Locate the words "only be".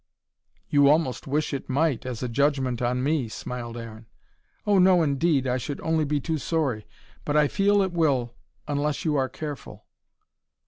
5.81-6.19